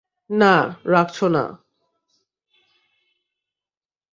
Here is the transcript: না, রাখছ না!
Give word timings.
না, 0.29 0.53
রাখছ 0.85 1.17
না! 1.35 1.43